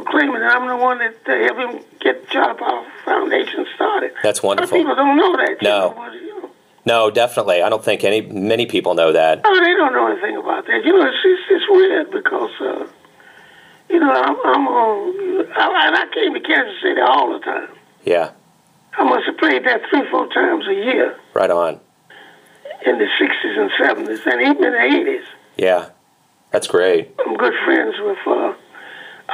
claiming 0.05 0.41
that 0.41 0.53
I'm 0.57 0.69
the 0.69 0.77
one 0.77 0.99
that 0.99 1.17
uh, 1.27 1.37
helped 1.55 1.61
him 1.61 1.85
get 2.01 2.23
the 2.23 2.29
Charlie 2.31 2.59
Parker 2.59 2.91
Foundation 3.05 3.67
started. 3.75 4.13
That's 4.23 4.43
wonderful. 4.43 4.77
people 4.77 4.95
don't 4.95 5.17
know 5.17 5.37
that. 5.37 5.57
No. 5.63 5.93
know, 5.93 6.13
you 6.13 6.41
know, 6.43 6.51
No, 6.85 7.11
definitely. 7.11 7.63
I 7.63 7.69
don't 7.69 7.85
think 7.85 8.05
any 8.05 8.21
many 8.23 8.67
people 8.67 8.95
know 8.95 9.13
that. 9.13 9.41
Oh, 9.45 9.55
they 9.55 9.75
don't 9.75 9.93
know 9.93 10.07
anything 10.11 10.37
about 10.37 10.67
that. 10.67 10.85
You 10.85 10.93
know, 10.93 11.07
it's 11.07 11.19
it's, 11.25 11.43
it's 11.51 11.65
weird 11.71 12.11
because 12.11 12.51
uh, 12.61 12.87
you 13.89 14.01
know 14.01 14.13
I'm 14.13 14.37
I'm 14.45 14.67
on, 14.69 15.47
I, 15.57 15.87
and 15.89 15.97
I 15.97 16.07
came 16.13 16.35
to 16.35 16.41
Kansas 16.41 16.81
City 16.83 17.01
all 17.01 17.33
the 17.33 17.39
time. 17.41 17.69
Yeah, 18.05 18.31
I 18.99 19.05
must 19.05 19.27
have 19.27 19.39
played 19.39 19.65
that 19.65 19.83
three 19.91 20.09
four 20.11 20.27
times 20.33 20.67
a 20.69 20.75
year 20.75 21.17
right 21.35 21.51
on. 21.51 21.79
in 22.85 22.99
the 22.99 23.07
sixties 23.19 23.57
and 23.57 23.71
seventies 23.79 24.21
and 24.27 24.41
even 24.41 24.65
in 24.65 24.73
the 24.73 24.83
eighties. 24.83 25.27
Yeah, 25.57 25.91
that's 26.51 26.67
great. 26.67 27.11
I'm 27.25 27.37
good 27.37 27.55
friends 27.65 27.95
with 28.01 28.19
uh, 28.27 28.55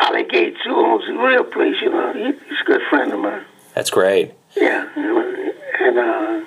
Ollie 0.02 0.24
Gates, 0.24 0.58
who 0.64 0.74
owns 0.74 1.04
the 1.06 1.14
real 1.14 1.44
place. 1.44 1.76
You 1.82 1.90
know, 1.90 2.12
he, 2.12 2.24
he's 2.48 2.60
a 2.60 2.64
good 2.64 2.80
friend 2.90 3.12
of 3.12 3.20
mine. 3.20 3.44
That's 3.74 3.90
great. 3.90 4.32
Yeah, 4.56 4.88
and 4.96 5.98
uh, 5.98 6.44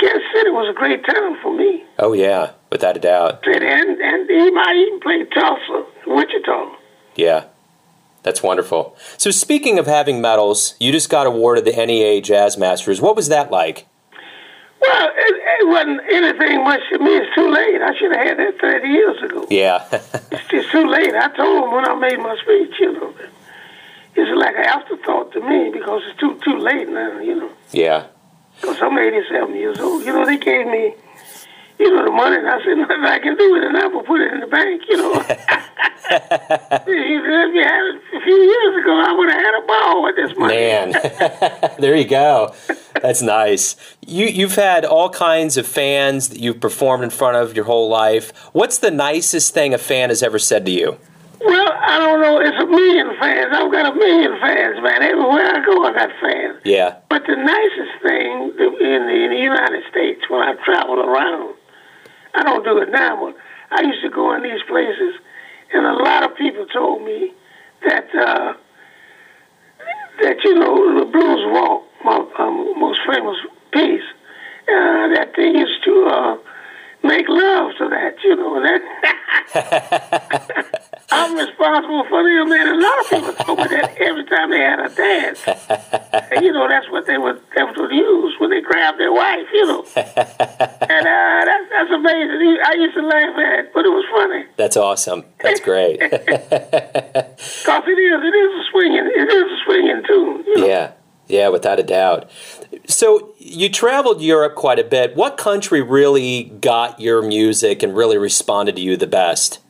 Kansas 0.00 0.22
City 0.34 0.50
was 0.50 0.68
a 0.68 0.74
great 0.78 1.04
town 1.04 1.36
for 1.42 1.56
me. 1.56 1.84
Oh 1.98 2.12
yeah, 2.12 2.52
without 2.70 2.96
a 2.96 3.00
doubt. 3.00 3.46
And 3.46 4.00
and 4.00 4.30
he 4.30 4.50
might 4.50 4.76
even 4.76 5.00
play 5.00 5.24
Tulsa, 5.24 5.86
Wichita. 6.06 6.76
Yeah, 7.14 7.44
that's 8.22 8.42
wonderful. 8.42 8.96
So 9.16 9.30
speaking 9.30 9.78
of 9.78 9.86
having 9.86 10.20
medals, 10.20 10.74
you 10.80 10.92
just 10.92 11.10
got 11.10 11.26
awarded 11.26 11.64
the 11.64 11.86
NEA 11.86 12.20
Jazz 12.20 12.56
Masters. 12.56 13.00
What 13.00 13.16
was 13.16 13.28
that 13.28 13.50
like? 13.50 13.86
Well, 14.82 15.08
it, 15.14 15.34
it 15.62 15.68
wasn't 15.68 16.00
anything 16.10 16.64
much 16.64 16.80
to 16.92 16.98
me. 16.98 17.16
It's 17.16 17.34
too 17.36 17.48
late. 17.50 17.80
I 17.80 17.94
should 17.96 18.10
have 18.14 18.26
had 18.26 18.38
that 18.38 18.60
30 18.60 18.88
years 18.88 19.22
ago. 19.22 19.46
Yeah, 19.48 19.84
It's 20.32 20.48
just 20.50 20.70
too 20.72 20.86
late. 20.88 21.14
I 21.14 21.28
told 21.36 21.64
him 21.64 21.72
when 21.72 21.86
I 21.88 21.94
made 21.94 22.18
my 22.18 22.36
speech, 22.42 22.74
you 22.80 22.92
know, 22.92 23.14
it's 24.16 24.30
like 24.36 24.56
an 24.56 24.64
afterthought 24.64 25.32
to 25.34 25.40
me 25.40 25.70
because 25.72 26.02
it's 26.08 26.18
too 26.18 26.38
too 26.44 26.58
late 26.58 26.88
now, 26.88 27.18
you 27.20 27.34
know. 27.36 27.50
yeah, 27.70 28.06
Because 28.60 28.82
I'm 28.82 28.98
87 28.98 29.54
years 29.54 29.78
old. 29.78 30.04
You 30.04 30.12
know, 30.14 30.26
they 30.26 30.36
gave 30.36 30.66
me, 30.66 30.94
you 31.78 31.90
know, 31.94 32.04
the 32.04 32.10
money, 32.10 32.36
and 32.36 32.48
I 32.48 32.58
said, 32.64 32.74
nothing 32.82 33.04
I 33.04 33.18
can 33.20 33.36
do 33.36 33.52
with 33.52 33.62
it 33.62 33.72
now 33.72 33.88
but 33.88 34.04
put 34.04 34.20
it 34.20 34.32
in 34.34 34.40
the 34.40 34.46
bank, 34.48 34.82
you 34.88 34.96
know. 34.96 35.12
if 36.10 36.86
you 37.54 37.62
had 37.62 37.84
it 37.86 38.02
a 38.14 38.20
few 38.20 38.34
years 38.36 38.82
ago, 38.82 38.92
I 39.00 39.12
would 39.16 39.30
have 39.30 39.40
had 39.40 39.54
a 39.62 39.66
ball 39.66 40.02
with 40.02 40.16
this 40.16 40.36
money. 40.36 40.56
man. 40.56 40.92
there 41.78 41.96
you 41.96 42.04
go. 42.04 42.52
That's 43.02 43.20
nice. 43.20 43.76
You 44.06 44.26
you've 44.26 44.54
had 44.54 44.84
all 44.84 45.10
kinds 45.10 45.56
of 45.56 45.66
fans 45.66 46.28
that 46.28 46.38
you've 46.38 46.60
performed 46.60 47.02
in 47.02 47.10
front 47.10 47.36
of 47.36 47.54
your 47.56 47.64
whole 47.64 47.88
life. 47.88 48.32
What's 48.52 48.78
the 48.78 48.92
nicest 48.92 49.52
thing 49.52 49.74
a 49.74 49.78
fan 49.78 50.08
has 50.10 50.22
ever 50.22 50.38
said 50.38 50.64
to 50.66 50.70
you? 50.72 50.98
Well, 51.44 51.72
I 51.72 51.98
don't 51.98 52.22
know. 52.22 52.38
It's 52.38 52.56
a 52.62 52.66
million 52.66 53.16
fans. 53.18 53.50
I've 53.52 53.72
got 53.72 53.92
a 53.92 53.98
million 53.98 54.38
fans, 54.40 54.76
man. 54.80 55.02
Everywhere 55.02 55.56
I 55.56 55.64
go, 55.66 55.84
I 55.84 55.92
got 55.92 56.10
fans. 56.22 56.60
Yeah, 56.64 56.98
But 57.08 57.26
the 57.26 57.34
nicest 57.34 58.02
thing 58.02 58.52
in 58.56 59.08
the, 59.08 59.18
in 59.18 59.30
the 59.30 59.42
United 59.42 59.82
States 59.90 60.20
when 60.30 60.40
I 60.40 60.54
travel 60.64 61.00
around, 61.00 61.56
I 62.34 62.44
don't 62.44 62.62
do 62.64 62.78
it 62.78 62.90
now, 62.90 63.26
but 63.26 63.36
I 63.72 63.82
used 63.82 64.02
to 64.04 64.10
go 64.10 64.32
in 64.36 64.44
these 64.44 64.62
places, 64.68 65.14
and 65.72 65.84
a 65.84 65.94
lot 65.94 66.22
of 66.22 66.36
people 66.36 66.64
told 66.66 67.02
me 67.02 67.32
that 67.84 68.06
uh, 68.14 68.52
that 70.22 70.36
you 70.44 70.54
know 70.54 71.00
the 71.00 71.06
Blues 71.10 71.42
Walk, 71.50 71.82
um, 72.06 72.78
most 72.78 73.00
famous 73.06 73.36
piece, 73.72 74.02
uh, 74.68 75.08
that 75.14 75.32
they 75.36 75.48
used 75.48 75.82
to 75.84 76.06
uh, 76.06 76.36
make 77.02 77.28
love 77.28 77.72
to 77.78 77.88
that, 77.88 78.16
you 78.22 78.36
know 78.36 78.62
that. 78.62 78.82
I'm 81.12 81.36
responsible 81.36 82.04
for 82.08 82.22
them, 82.24 82.48
man. 82.48 82.68
A 82.68 82.78
lot 82.80 83.00
of 83.00 83.10
people 83.10 83.32
told 83.44 83.58
me 83.58 83.68
that 83.76 83.96
every 84.00 84.24
time 84.24 84.50
they 84.50 84.60
had 84.60 84.80
a 84.80 84.88
dance. 84.88 85.44
And, 85.46 86.44
you 86.44 86.52
know, 86.52 86.66
that's 86.68 86.88
what 86.90 87.06
they 87.06 87.18
would 87.18 87.40
they 87.54 87.62
would 87.62 87.92
use 87.92 88.34
when 88.38 88.50
they 88.50 88.60
grabbed 88.62 88.98
their 88.98 89.12
wife, 89.12 89.46
you 89.52 89.66
know. 89.66 89.84
And 90.82 91.06
uh, 91.06 91.44
that's 91.46 91.68
that's 91.70 91.90
amazing. 91.92 92.58
I 92.64 92.74
used 92.74 92.94
to 92.94 93.02
laugh 93.02 93.36
at 93.38 93.58
it, 93.60 93.72
but 93.72 93.84
it 93.86 93.88
was 93.88 94.04
funny. 94.12 94.44
that's 94.56 94.76
awesome. 94.76 95.24
That's 95.40 95.60
great. 95.60 96.00
Cause 96.00 96.10
it 96.10 97.98
is, 97.98 98.20
it 98.20 98.34
is 98.34 98.50
a 98.60 98.64
swinging, 98.70 99.06
it 99.06 99.28
is 99.32 99.52
a 99.52 99.58
swinging 99.64 99.82
tune. 99.82 99.82
You 99.82 99.94
know? 99.94 100.01
Yeah, 101.28 101.48
without 101.48 101.78
a 101.78 101.82
doubt. 101.82 102.30
So 102.86 103.34
you 103.38 103.68
traveled 103.68 104.20
Europe 104.22 104.54
quite 104.54 104.78
a 104.78 104.84
bit. 104.84 105.16
What 105.16 105.36
country 105.36 105.80
really 105.82 106.44
got 106.44 107.00
your 107.00 107.22
music 107.22 107.82
and 107.82 107.96
really 107.96 108.18
responded 108.18 108.76
to 108.76 108.82
you 108.82 108.96
the 108.96 109.06
best? 109.06 109.60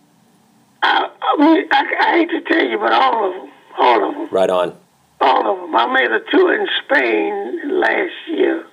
I, 0.82 1.08
I 1.20 1.36
mean, 1.38 1.66
I, 1.70 1.94
I 2.00 2.16
hate 2.18 2.30
to 2.30 2.40
tell 2.42 2.64
you, 2.64 2.78
but 2.78 2.92
all 2.92 3.28
of 3.28 3.34
them, 3.34 3.50
all 3.78 4.08
of 4.08 4.14
them, 4.14 4.28
Right 4.30 4.50
on. 4.50 4.76
all 5.20 5.52
of 5.52 5.60
them. 5.60 5.76
I 5.76 5.86
made 5.92 6.10
a 6.10 6.20
tour 6.30 6.54
in 6.60 6.66
Spain 6.84 7.80
last 7.80 8.12
year, 8.28 8.66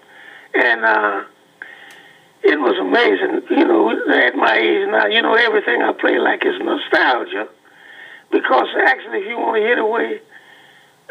and 0.55 0.83
uh, 0.85 1.23
it 2.43 2.59
was 2.59 2.77
amazing. 2.79 3.57
You 3.57 3.65
know, 3.65 3.91
at 4.11 4.35
my 4.35 4.57
age 4.57 4.87
now, 4.89 5.05
you 5.07 5.21
know, 5.21 5.35
everything 5.35 5.81
I 5.81 5.91
play 5.93 6.17
like 6.19 6.43
is 6.45 6.55
nostalgia. 6.59 7.47
Because 8.31 8.67
actually, 8.87 9.19
if 9.19 9.27
you 9.27 9.37
want 9.37 9.55
to 9.57 9.61
hear 9.61 9.75
the 9.75 9.85
way 9.85 10.21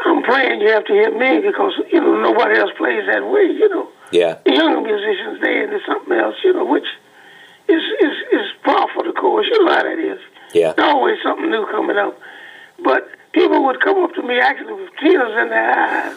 I'm 0.04 0.22
playing, 0.22 0.60
you 0.60 0.68
have 0.70 0.84
to 0.86 0.92
hear 0.92 1.10
me 1.10 1.40
because 1.46 1.72
you 1.92 2.00
know 2.00 2.20
nobody 2.20 2.58
else 2.58 2.70
plays 2.76 3.04
that 3.06 3.26
way. 3.28 3.42
You 3.50 3.68
know, 3.68 3.88
Yeah, 4.12 4.38
the 4.44 4.52
younger 4.52 4.80
musicians 4.80 5.40
they 5.40 5.62
into 5.64 5.80
something 5.86 6.12
else. 6.16 6.36
You 6.44 6.52
know, 6.54 6.64
which 6.64 6.86
is 7.68 7.82
is 8.00 8.14
is 8.32 8.46
par 8.64 8.86
for 8.94 9.02
the 9.04 9.12
course. 9.12 9.46
You 9.50 9.64
know 9.64 9.72
how 9.72 9.82
that 9.82 9.98
is. 9.98 10.20
yeah, 10.54 10.72
There's 10.76 10.88
always 10.88 11.18
something 11.22 11.50
new 11.50 11.66
coming 11.66 11.96
up. 11.96 12.18
But 12.82 13.08
people 13.32 13.64
would 13.66 13.80
come 13.80 14.02
up 14.04 14.14
to 14.14 14.22
me 14.22 14.38
actually 14.38 14.72
with 14.74 14.90
tears 15.00 15.32
in 15.42 15.48
their 15.50 15.70
eyes. 15.78 16.16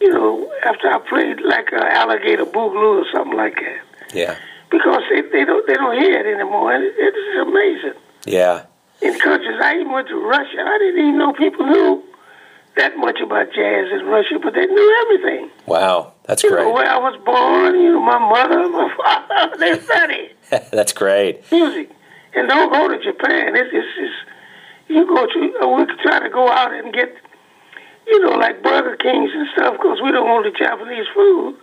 You 0.00 0.12
know, 0.12 0.52
after 0.64 0.88
I 0.88 0.98
played 0.98 1.40
like 1.40 1.72
uh, 1.72 1.76
Alligator 1.82 2.44
Bogaloo 2.44 3.02
or 3.02 3.06
something 3.14 3.36
like 3.36 3.54
that, 3.56 4.14
yeah, 4.14 4.36
because 4.70 5.02
they, 5.10 5.22
they 5.22 5.44
don't 5.46 5.66
they 5.66 5.74
don't 5.74 5.96
hear 5.98 6.20
it 6.20 6.26
anymore. 6.26 6.72
And 6.74 6.84
it, 6.84 6.92
it's 6.98 7.48
amazing. 7.48 7.98
yeah, 8.26 8.66
In 9.00 9.18
countries, 9.18 9.58
I 9.62 9.76
even 9.76 9.90
went 9.92 10.08
to 10.08 10.16
Russia. 10.20 10.60
I 10.60 10.76
didn't 10.78 11.00
even 11.00 11.18
know 11.18 11.32
people 11.32 11.64
knew 11.64 12.02
that 12.76 12.96
much 12.96 13.18
about 13.20 13.46
jazz 13.54 13.86
in 13.92 14.06
Russia, 14.06 14.38
but 14.42 14.54
they 14.54 14.66
knew 14.66 15.06
everything. 15.06 15.50
Wow, 15.66 16.12
that's 16.24 16.42
You 16.42 16.50
know, 16.50 16.56
great. 16.64 16.74
where 16.74 16.88
I 16.90 16.98
was 16.98 17.16
born, 17.24 17.74
you 17.80 17.92
know, 17.94 18.00
my 18.00 18.18
mother, 18.18 18.68
my 18.68 18.94
father, 18.96 19.56
they 19.58 19.78
studied. 19.80 20.34
that's 20.72 20.92
great. 20.92 21.50
music. 21.50 21.90
And 22.34 22.48
don't 22.48 22.70
go 22.70 22.88
to 22.88 22.98
Japan. 23.02 23.56
It's, 23.56 23.70
it's, 23.72 23.86
it's 23.98 24.14
you 24.88 25.06
go 25.06 25.26
to, 25.26 25.58
uh, 25.62 25.68
we 25.68 25.86
try 26.02 26.20
to 26.20 26.28
go 26.28 26.48
out 26.50 26.72
and 26.72 26.92
get, 26.92 27.14
you 28.06 28.20
know, 28.20 28.36
like 28.36 28.62
Burger 28.62 28.96
Kings 28.96 29.30
and 29.34 29.48
stuff, 29.54 29.72
because 29.78 30.00
we 30.02 30.12
don't 30.12 30.28
want 30.28 30.44
the 30.44 30.56
Japanese 30.56 31.06
food. 31.14 31.56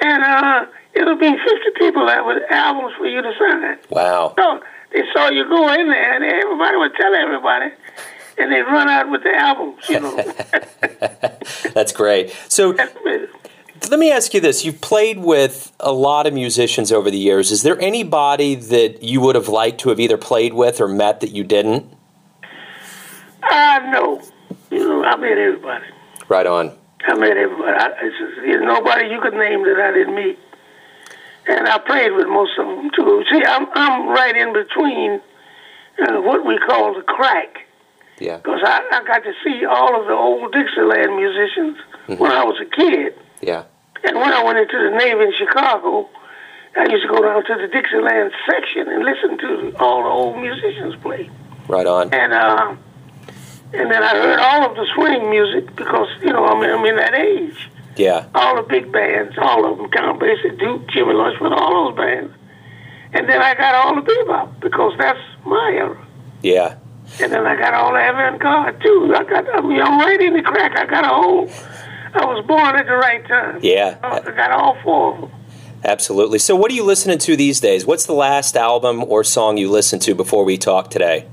And 0.00 0.22
uh, 0.22 0.66
it'll 0.92 1.16
be 1.16 1.30
50 1.30 1.38
people 1.78 2.06
there 2.06 2.22
with 2.24 2.42
albums 2.50 2.92
for 2.98 3.06
you 3.06 3.22
to 3.22 3.32
sign. 3.38 3.78
Wow, 3.90 4.34
So 4.36 4.60
they 4.92 5.02
saw 5.14 5.30
you 5.30 5.48
go 5.48 5.72
in 5.72 5.88
there, 5.88 6.14
and 6.14 6.24
everybody 6.24 6.76
would 6.76 6.94
tell 6.96 7.14
everybody, 7.14 7.70
and 8.38 8.52
they'd 8.52 8.62
run 8.62 8.88
out 8.88 9.10
with 9.10 9.22
the 9.22 9.34
albums, 9.34 9.88
you 9.88 10.00
know. 10.00 10.16
that's 11.74 11.92
great. 11.92 12.34
So 12.48 12.76
let 13.90 13.98
me 13.98 14.10
ask 14.10 14.34
you 14.34 14.40
this: 14.40 14.64
You've 14.64 14.80
played 14.80 15.18
with 15.18 15.72
a 15.80 15.92
lot 15.92 16.26
of 16.26 16.34
musicians 16.34 16.92
over 16.92 17.10
the 17.10 17.18
years. 17.18 17.50
Is 17.50 17.62
there 17.62 17.80
anybody 17.80 18.54
that 18.54 19.02
you 19.02 19.20
would 19.20 19.34
have 19.34 19.48
liked 19.48 19.80
to 19.80 19.88
have 19.90 20.00
either 20.00 20.16
played 20.16 20.54
with 20.54 20.80
or 20.80 20.88
met 20.88 21.20
that 21.20 21.30
you 21.30 21.44
didn't? 21.44 21.86
I 23.42 23.90
know. 23.90 24.22
You 24.70 24.88
know, 24.88 25.04
I 25.04 25.16
met 25.16 25.38
everybody. 25.38 25.86
Right 26.28 26.46
on. 26.46 26.72
I 27.06 27.14
met 27.14 27.36
everybody. 27.36 27.76
I, 27.76 27.88
it's 28.02 28.18
just, 28.18 28.36
there's 28.36 28.64
nobody 28.64 29.08
you 29.08 29.20
could 29.20 29.34
name 29.34 29.62
that 29.64 29.78
I 29.78 29.92
didn't 29.92 30.14
meet. 30.14 30.38
And 31.46 31.68
I 31.68 31.78
played 31.78 32.12
with 32.12 32.26
most 32.26 32.58
of 32.58 32.66
them 32.66 32.90
too. 32.96 33.22
See, 33.30 33.42
I'm 33.46 33.66
I'm 33.74 34.08
right 34.08 34.34
in 34.34 34.52
between 34.54 35.20
uh, 36.00 36.20
what 36.22 36.46
we 36.46 36.58
call 36.58 36.94
the 36.94 37.02
crack, 37.02 37.66
Yeah, 38.18 38.36
because 38.38 38.60
I, 38.64 38.82
I 38.92 39.04
got 39.04 39.22
to 39.24 39.32
see 39.42 39.64
all 39.64 40.00
of 40.00 40.06
the 40.06 40.12
old 40.14 40.52
Dixieland 40.52 41.16
musicians 41.16 41.78
when 42.06 42.30
I 42.30 42.44
was 42.44 42.60
a 42.60 42.64
kid. 42.76 43.14
yeah, 43.40 43.64
And 44.04 44.16
when 44.16 44.32
I 44.32 44.42
went 44.44 44.58
into 44.58 44.78
the 44.78 44.96
Navy 44.96 45.24
in 45.24 45.32
Chicago, 45.36 46.08
I 46.76 46.86
used 46.90 47.02
to 47.02 47.08
go 47.08 47.22
down 47.22 47.44
to 47.44 47.54
the 47.60 47.68
Dixieland 47.68 48.32
section 48.48 48.88
and 48.88 49.04
listen 49.04 49.38
to 49.38 49.76
all 49.78 50.02
the 50.02 50.08
old 50.08 50.38
musicians 50.38 50.94
play. 51.02 51.28
right 51.68 51.86
on. 51.86 52.12
And 52.14 52.32
uh, 52.32 52.76
and 53.72 53.90
then 53.90 54.02
I 54.02 54.10
heard 54.10 54.38
all 54.38 54.70
of 54.70 54.76
the 54.76 54.86
swing 54.94 55.30
music 55.30 55.74
because 55.74 56.08
you 56.22 56.32
know 56.32 56.44
I'm 56.46 56.62
I'm 56.62 56.84
in 56.86 56.96
that 56.96 57.14
age 57.14 57.68
Yeah, 57.96 58.26
all 58.34 58.54
the 58.56 58.62
big 58.62 58.92
bands, 58.92 59.34
all 59.38 59.70
of 59.70 59.78
them, 59.78 59.90
Count 59.90 60.20
Basie, 60.20 60.56
Duke, 60.58 60.86
Jimmy 60.88 61.14
Lunceford, 61.14 61.50
all 61.52 61.88
those 61.90 61.96
bands. 61.96 62.32
And 63.12 63.28
then 63.28 63.40
I 63.42 63.54
got 63.54 63.74
all 63.74 63.94
the 63.94 64.02
bebop 64.02 64.60
because 64.60 64.92
that's 64.98 65.18
my 65.44 65.70
era. 65.74 66.06
Yeah. 66.42 66.76
And 67.20 67.32
then 67.32 67.46
I 67.46 67.56
got 67.56 67.74
all 67.74 67.92
the 67.92 68.08
avant-garde 68.08 68.80
too. 68.82 69.14
I 69.16 69.24
got, 69.24 69.48
I 69.54 69.60
mean, 69.60 69.80
I'm 69.80 69.98
right 69.98 70.20
in 70.20 70.34
the 70.34 70.42
crack. 70.42 70.76
I 70.76 70.86
got 70.86 71.04
a 71.04 71.08
whole, 71.08 71.50
I 72.14 72.24
was 72.24 72.44
born 72.46 72.76
at 72.76 72.86
the 72.86 72.96
right 72.96 73.26
time. 73.26 73.60
Yeah. 73.62 73.98
I 74.02 74.20
got 74.20 74.50
all 74.50 74.76
four 74.82 75.14
of 75.14 75.20
them. 75.20 75.30
Absolutely. 75.84 76.38
So, 76.38 76.56
what 76.56 76.70
are 76.70 76.74
you 76.74 76.82
listening 76.82 77.18
to 77.18 77.36
these 77.36 77.60
days? 77.60 77.86
What's 77.86 78.06
the 78.06 78.14
last 78.14 78.56
album 78.56 79.04
or 79.04 79.22
song 79.22 79.58
you 79.58 79.70
listened 79.70 80.00
to 80.02 80.14
before 80.14 80.44
we 80.44 80.56
talk 80.56 80.88
today? 80.90 81.28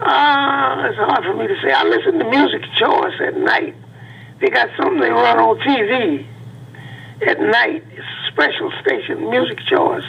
Uh, 0.00 0.86
it's 0.88 0.96
hard 0.96 1.24
for 1.24 1.34
me 1.34 1.48
to 1.48 1.60
say. 1.60 1.72
I 1.72 1.82
listen 1.84 2.18
to 2.20 2.30
music 2.30 2.62
choice 2.78 3.20
at 3.20 3.36
night. 3.36 3.74
They 4.40 4.48
got 4.48 4.70
something 4.76 5.00
they 5.00 5.10
run 5.10 5.38
on 5.38 5.58
TV 5.58 6.24
at 7.26 7.40
night. 7.40 7.84
It's 7.90 7.98
a 7.98 8.32
special 8.32 8.72
station, 8.80 9.28
music 9.28 9.58
choice. 9.66 10.04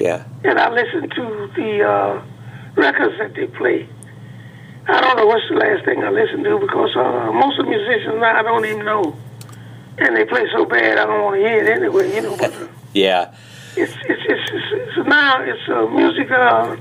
Yeah. 0.00 0.24
And 0.42 0.58
I 0.58 0.70
listen 0.70 1.10
to 1.10 1.50
the 1.54 1.82
uh, 1.88 2.22
records 2.74 3.18
that 3.18 3.34
they 3.34 3.46
play. 3.46 3.88
I 4.88 5.00
don't 5.00 5.16
know 5.16 5.26
what's 5.26 5.48
the 5.48 5.56
last 5.56 5.84
thing 5.84 6.02
I 6.04 6.10
listened 6.10 6.44
to 6.44 6.58
because 6.58 6.94
uh, 6.96 7.32
most 7.32 7.58
of 7.58 7.66
the 7.66 7.70
musicians 7.70 8.20
now 8.20 8.38
I 8.38 8.42
don't 8.42 8.64
even 8.64 8.84
know. 8.84 9.16
And 9.98 10.14
they 10.16 10.24
play 10.24 10.44
so 10.52 10.64
bad 10.64 10.98
I 10.98 11.06
don't 11.06 11.22
want 11.24 11.36
to 11.36 11.40
hear 11.40 11.64
it 11.64 11.76
anyway, 11.76 12.14
you 12.14 12.22
know. 12.22 12.36
But, 12.36 12.52
uh, 12.54 12.68
Yeah. 12.92 13.34
it's 13.76 13.92
it's 14.04 14.22
it's, 14.28 14.50
it's, 14.52 14.98
it's 14.98 15.08
now 15.08 15.42
it's 15.42 15.68
uh, 15.68 15.86
music. 15.86 16.30
Uh, 16.30 16.76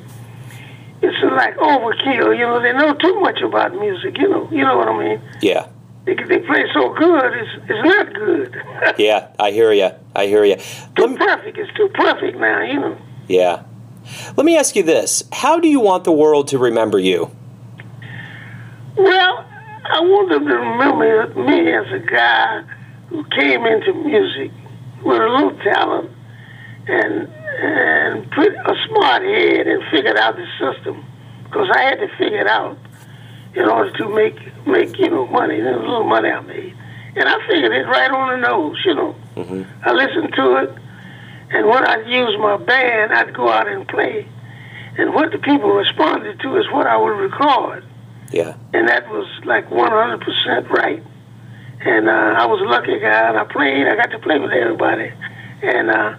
it's 1.01 1.17
uh, 1.23 1.35
like 1.35 1.55
overkill. 1.57 2.37
You 2.37 2.45
know, 2.45 2.61
they 2.61 2.73
know 2.73 2.93
too 2.93 3.19
much 3.21 3.41
about 3.41 3.73
music. 3.79 4.17
You 4.17 4.29
know, 4.29 4.49
you 4.51 4.63
know 4.63 4.77
what 4.77 4.87
I 4.87 4.97
mean. 4.99 5.21
Yeah. 5.41 5.67
They 6.05 6.13
they 6.15 6.39
play 6.39 6.65
so 6.73 6.93
good. 6.93 7.33
It's 7.33 7.51
it's 7.69 7.83
not 7.85 8.13
good. 8.13 8.61
Yeah. 8.99 9.29
I 9.39 9.51
hear 9.51 9.71
you. 9.71 9.89
I 10.15 10.27
hear 10.27 10.43
you. 10.45 10.57
too 10.95 11.15
perfect. 11.17 11.57
It's 11.57 11.73
too 11.73 11.89
perfect 11.95 12.37
now. 12.37 12.61
You 12.61 12.79
know. 12.81 12.97
Yeah. 13.27 13.63
Let 14.37 14.45
me 14.45 14.55
ask 14.57 14.75
you 14.75 14.83
this 14.83 15.23
How 15.31 15.59
do 15.59 15.67
you 15.67 15.79
want 15.79 16.03
the 16.03 16.11
world 16.11 16.49
to 16.49 16.57
remember 16.59 16.99
you? 16.99 17.31
Well, 18.97 19.45
I 19.85 19.99
want 19.99 20.29
them 20.29 20.47
to 20.47 20.55
remember 20.55 21.27
me 21.35 21.71
as 21.73 21.91
a 21.91 21.99
guy 21.99 22.63
who 23.09 23.25
came 23.25 23.65
into 23.65 23.93
music 23.93 24.51
with 25.03 25.21
a 25.21 25.27
little 25.27 25.57
talent 25.59 26.11
and 26.87 27.27
and 27.27 28.31
put 28.31 28.53
a 28.53 28.75
smart 28.87 29.21
head 29.21 29.67
and 29.67 29.83
figured 29.91 30.17
out 30.17 30.35
the 30.35 30.45
system. 30.59 31.05
Because 31.43 31.69
I 31.73 31.81
had 31.81 31.95
to 31.99 32.07
figure 32.17 32.39
it 32.39 32.47
out 32.47 32.77
in 33.53 33.67
order 33.69 33.91
to 33.97 34.09
make 34.09 34.39
make 34.65 34.97
you 34.97 35.09
know 35.09 35.27
money. 35.27 35.59
There's 35.59 35.75
a 35.75 35.79
little 35.79 36.03
money 36.03 36.29
I 36.29 36.39
made, 36.41 36.75
and 37.15 37.27
I 37.27 37.47
figured 37.47 37.73
it 37.73 37.85
right 37.87 38.11
on 38.11 38.29
the 38.39 38.47
nose. 38.47 38.81
You 38.85 38.95
know, 38.95 39.15
mm-hmm. 39.35 39.63
I 39.83 39.91
listened 39.91 40.33
to 40.35 40.55
it, 40.63 40.69
and 41.51 41.67
when 41.67 41.85
I 41.85 42.01
used 42.07 42.39
my 42.39 42.57
band, 42.57 43.13
I'd 43.13 43.33
go 43.33 43.49
out 43.49 43.67
and 43.67 43.85
play, 43.87 44.25
and 44.97 45.13
what 45.13 45.31
the 45.33 45.37
people 45.37 45.69
responded 45.69 46.39
to 46.39 46.57
is 46.57 46.65
what 46.71 46.87
I 46.87 46.95
would 46.95 47.17
record 47.19 47.83
Yeah. 48.31 48.55
and 48.73 48.87
that 48.89 49.07
was 49.09 49.27
like 49.45 49.69
100% 49.69 50.69
right. 50.69 51.03
And 51.81 52.09
uh, 52.09 52.11
I 52.11 52.45
was 52.47 52.59
a 52.61 52.65
lucky 52.65 52.99
guy, 52.99 53.29
and 53.29 53.37
I 53.37 53.43
played. 53.43 53.87
I 53.87 53.95
got 53.95 54.09
to 54.11 54.19
play 54.19 54.39
with 54.39 54.51
everybody, 54.51 55.11
and 55.61 55.91
uh, 55.91 56.15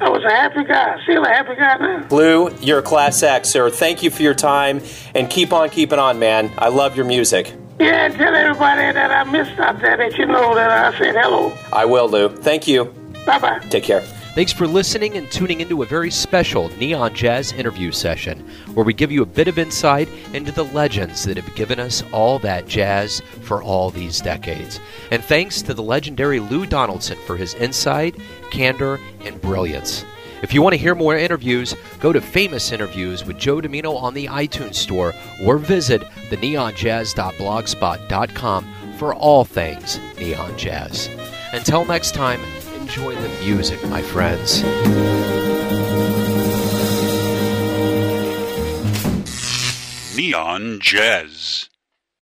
I 0.00 0.08
was 0.10 0.22
a 0.22 0.30
happy 0.30 0.64
guy. 0.64 1.02
Still 1.04 1.24
a 1.24 1.28
happy 1.28 1.54
guy 1.54 1.76
now. 1.78 2.06
Lou, 2.10 2.54
you're 2.60 2.80
a 2.80 2.82
class 2.82 3.22
act, 3.22 3.46
sir. 3.46 3.70
Thank 3.70 4.02
you 4.02 4.10
for 4.10 4.22
your 4.22 4.34
time 4.34 4.82
and 5.14 5.30
keep 5.30 5.52
on 5.54 5.70
keeping 5.70 5.98
on, 5.98 6.18
man. 6.18 6.52
I 6.58 6.68
love 6.68 6.94
your 6.96 7.06
music. 7.06 7.54
Yeah, 7.80 8.04
and 8.06 8.14
tell 8.14 8.34
everybody 8.34 8.92
that 8.92 9.10
I 9.10 9.24
missed 9.30 9.58
out 9.58 9.80
there 9.80 9.96
that 9.96 10.18
you 10.18 10.26
know 10.26 10.54
that 10.54 10.70
I 10.70 10.98
said 10.98 11.14
hello. 11.14 11.56
I 11.72 11.86
will, 11.86 12.08
Lou. 12.08 12.28
Thank 12.28 12.68
you. 12.68 12.84
Bye 13.24 13.38
bye. 13.38 13.58
Take 13.70 13.84
care. 13.84 14.02
Thanks 14.36 14.52
for 14.52 14.66
listening 14.66 15.16
and 15.16 15.30
tuning 15.32 15.62
into 15.62 15.82
a 15.82 15.86
very 15.86 16.10
special 16.10 16.68
Neon 16.76 17.14
Jazz 17.14 17.52
interview 17.52 17.90
session 17.90 18.46
where 18.74 18.84
we 18.84 18.92
give 18.92 19.10
you 19.10 19.22
a 19.22 19.26
bit 19.26 19.48
of 19.48 19.58
insight 19.58 20.10
into 20.34 20.52
the 20.52 20.64
legends 20.64 21.24
that 21.24 21.38
have 21.38 21.56
given 21.56 21.80
us 21.80 22.04
all 22.12 22.38
that 22.40 22.68
jazz 22.68 23.22
for 23.40 23.62
all 23.62 23.88
these 23.88 24.20
decades. 24.20 24.78
And 25.10 25.24
thanks 25.24 25.62
to 25.62 25.72
the 25.72 25.82
legendary 25.82 26.38
Lou 26.38 26.66
Donaldson 26.66 27.16
for 27.26 27.38
his 27.38 27.54
insight, 27.54 28.14
candor, 28.50 29.00
and 29.24 29.40
brilliance. 29.40 30.04
If 30.42 30.52
you 30.52 30.60
want 30.60 30.74
to 30.74 30.78
hear 30.78 30.94
more 30.94 31.16
interviews, 31.16 31.74
go 31.98 32.12
to 32.12 32.20
Famous 32.20 32.72
Interviews 32.72 33.24
with 33.24 33.38
Joe 33.38 33.62
Dimino 33.62 33.96
on 33.96 34.12
the 34.12 34.26
iTunes 34.26 34.74
Store 34.74 35.14
or 35.46 35.56
visit 35.56 36.02
theneonjazz.blogspot.com 36.28 38.74
for 38.98 39.14
all 39.14 39.46
things 39.46 39.98
neon 40.18 40.58
jazz. 40.58 41.08
Until 41.54 41.86
next 41.86 42.12
time, 42.12 42.42
enjoy 42.86 43.16
the 43.16 43.28
music, 43.44 43.84
my 43.88 44.00
friends. 44.00 44.62
Neon 50.16 50.78
Jazz. 50.80 51.68